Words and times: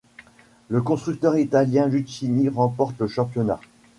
Le 0.69 0.81
constructeur 0.81 1.37
italien 1.37 1.85
Lucchini 1.85 2.49
remporte 2.49 2.99
le 3.01 3.07
championnat. 3.07 3.59